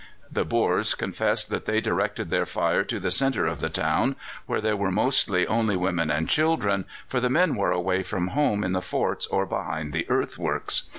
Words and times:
The 0.31 0.43
Boers 0.45 0.95
confessed 0.95 1.49
that 1.49 1.65
they 1.65 1.79
directed 1.79 2.31
their 2.31 2.47
fire 2.47 2.83
to 2.85 2.99
the 2.99 3.11
centre 3.11 3.45
of 3.45 3.59
the 3.59 3.69
town, 3.69 4.15
where 4.47 4.59
there 4.59 4.75
were 4.75 4.89
mostly 4.89 5.45
only 5.45 5.75
women 5.75 6.09
and 6.09 6.27
children, 6.27 6.85
for 7.07 7.19
the 7.19 7.29
men 7.29 7.53
were 7.53 7.69
away 7.71 8.01
from 8.01 8.29
home 8.29 8.63
in 8.63 8.71
the 8.73 8.81
forts 8.81 9.27
or 9.27 9.45
behind 9.45 9.93
the 9.93 10.09
earthworks. 10.09 10.89